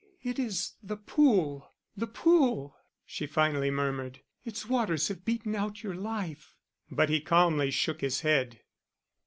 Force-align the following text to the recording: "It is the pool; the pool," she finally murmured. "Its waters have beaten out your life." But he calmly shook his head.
"It 0.23 0.39
is 0.39 0.71
the 0.81 0.97
pool; 0.97 1.73
the 1.95 2.07
pool," 2.07 2.75
she 3.05 3.27
finally 3.27 3.69
murmured. 3.69 4.21
"Its 4.43 4.65
waters 4.67 5.09
have 5.09 5.23
beaten 5.25 5.53
out 5.53 5.83
your 5.83 5.93
life." 5.93 6.55
But 6.89 7.09
he 7.09 7.21
calmly 7.21 7.69
shook 7.69 8.01
his 8.01 8.21
head. 8.21 8.61